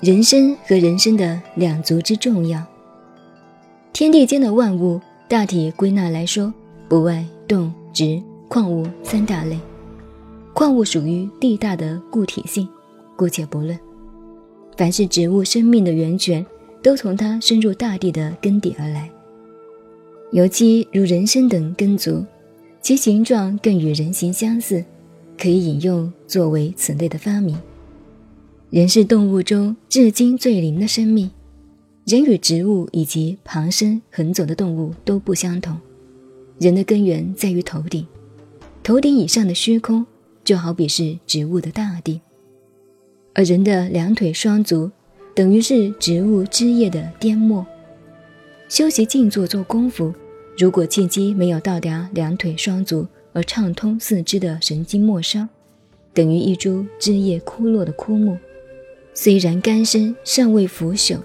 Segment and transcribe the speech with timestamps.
[0.00, 2.64] 人参和人参的两足之重要。
[3.92, 6.54] 天地间的万物，大体归纳来说，
[6.88, 9.58] 不外动、植、矿物三大类。
[10.54, 12.68] 矿物属于地大的固体性，
[13.16, 13.76] 姑且不论。
[14.76, 16.46] 凡是植物生命的源泉，
[16.80, 19.10] 都从它深入大地的根底而来。
[20.30, 22.24] 尤其如人参等根族，
[22.80, 24.84] 其形状更与人形相似，
[25.36, 27.58] 可以引用作为此类的发明。
[28.70, 31.30] 人是动物中至今最灵的生命，
[32.04, 35.74] 人与植物以及旁生横走的动物都不相同。
[36.58, 38.06] 人的根源在于头顶，
[38.82, 40.04] 头顶以上的虚空，
[40.44, 42.20] 就好比是植物的大地。
[43.32, 44.90] 而人的两腿双足，
[45.34, 47.66] 等于是植物枝叶的颠末。
[48.68, 50.12] 修习静坐做功夫，
[50.58, 55.48] 如果契机没有到达两腿双足而畅通四肢的神经末梢，
[56.12, 58.36] 等于一株枝叶枯落的枯木。
[59.20, 61.18] 虽然干身尚未腐朽，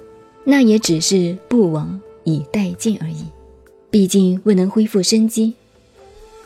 [0.44, 3.24] 那也只是不亡以待见而已。
[3.92, 5.54] 毕竟未能恢复生机。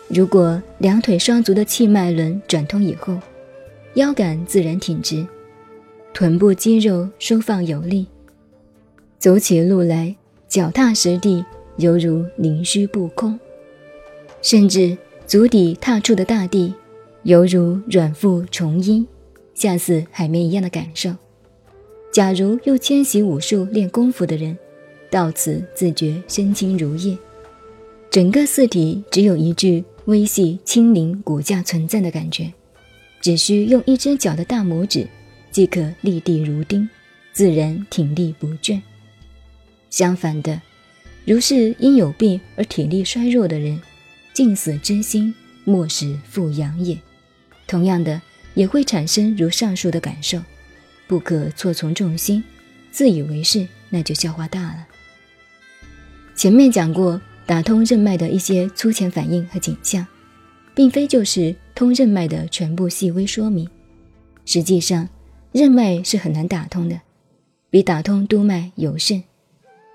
[0.10, 3.18] 如果两腿双足的气脉轮转通以后，
[3.94, 5.26] 腰杆自然挺直。
[6.14, 8.08] 臀部肌肉收放有力，
[9.18, 10.14] 走起路来
[10.50, 11.46] 脚踏实地，
[11.78, 13.40] 犹如灵虚不空；
[14.42, 16.74] 甚至足底踏出的大地，
[17.24, 19.08] 犹如软腹重阴，
[19.54, 21.16] 像似海绵一样的感受。
[22.12, 24.58] 假如又迁徙武术练功夫的人，
[25.10, 27.18] 到此自觉身轻如燕，
[28.10, 32.52] 整个四体只有一具微细轻灵骨架存在的感觉，
[33.22, 35.08] 只需用一只脚的大拇指。
[35.50, 36.88] 即可立地如钉，
[37.34, 38.80] 自然挺立不倦。
[39.90, 40.62] 相反的，
[41.26, 43.82] 如是因有病而体力衰弱的人，
[44.34, 46.96] 尽死之心，莫使复阳也。
[47.66, 48.22] 同样的，
[48.54, 50.40] 也会产生如上述的感受，
[51.08, 52.44] 不可错从众心，
[52.92, 54.88] 自以为是，那就笑话大了。
[56.36, 60.06] 前面讲过打通任脉的一些粗浅反应和景象，
[60.76, 63.68] 并非就是通任脉的全部细微说明，
[64.46, 65.08] 实际上。
[65.54, 67.00] 任脉是很难打通的，
[67.72, 69.24] 比打通督脉有甚。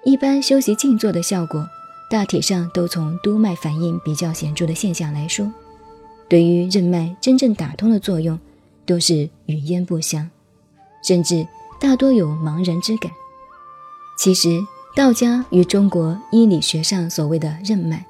[0.03, 1.69] 一般修习静坐的效果，
[2.11, 5.53] 大体上都从督脉反应比较显著的现象来说，
[6.29, 8.37] 对于任脉真正打通的作用，
[8.85, 10.29] 都是语焉不详，
[11.03, 11.47] 甚至
[11.81, 13.11] 大多有茫然之感。
[14.19, 14.61] 其实，
[14.95, 18.05] 道家与中国医理学上所谓的任脉，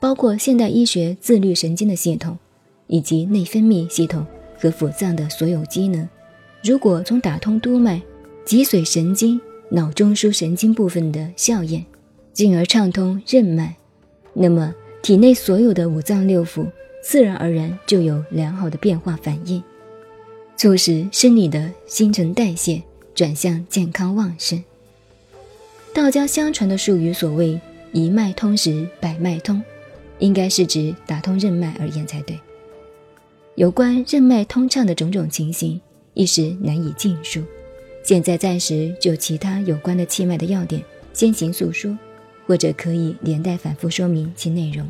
[0.00, 2.38] 包括现代医学自律神经的系统，
[2.86, 4.26] 以及内分泌系统
[4.58, 6.08] 和腑脏的所有机能。
[6.62, 8.00] 如果从打通督脉、
[8.44, 11.84] 脊髓神经、脑中枢神经部分的效验，
[12.32, 13.76] 进而畅通任脉，
[14.32, 14.72] 那么
[15.02, 16.66] 体内所有的五脏六腑
[17.02, 19.62] 自然而然就有良好的变化反应，
[20.56, 22.82] 促使生理的新陈代谢
[23.14, 24.62] 转向健康旺盛。
[25.92, 27.60] 道家相传的术语所谓
[27.92, 29.62] “一脉通时百脉通”，
[30.18, 32.38] 应该是指打通任脉而言才对。
[33.54, 35.80] 有关任脉通畅的种种情形。
[36.14, 37.42] 一时难以尽述，
[38.04, 40.84] 现在暂时就其他有关的气脉的要点
[41.14, 41.96] 先行诉说，
[42.46, 44.86] 或者可以连带反复说明其内容。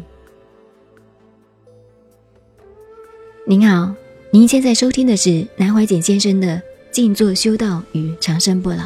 [3.47, 3.95] 您好，
[4.35, 6.57] 您现在收听的是南怀瑾先生的
[6.91, 8.77] 《静坐修道与长生不老》，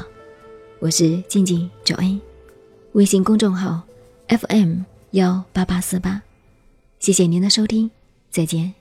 [0.81, 2.21] 我是静静九恩，
[2.95, 3.81] 微信公众号
[4.27, 4.81] FM
[5.13, 6.21] 幺八八四八，
[6.99, 7.89] 谢谢您的收听，
[8.29, 8.75] 再见。